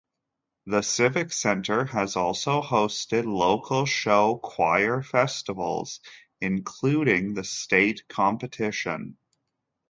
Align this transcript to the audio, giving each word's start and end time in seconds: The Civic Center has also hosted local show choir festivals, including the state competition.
The 0.65 0.81
Civic 0.81 1.31
Center 1.31 1.85
has 1.85 2.15
also 2.15 2.63
hosted 2.63 3.23
local 3.25 3.85
show 3.85 4.37
choir 4.41 5.03
festivals, 5.03 5.99
including 6.41 7.35
the 7.35 7.43
state 7.43 8.07
competition. 8.07 9.17